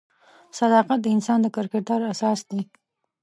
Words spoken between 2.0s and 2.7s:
اساس دی.